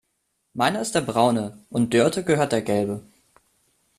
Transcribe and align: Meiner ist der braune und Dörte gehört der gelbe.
Meiner 0.55 0.81
ist 0.81 0.95
der 0.95 1.01
braune 1.01 1.63
und 1.69 1.93
Dörte 1.93 2.23
gehört 2.23 2.53
der 2.53 2.63
gelbe. 2.63 3.03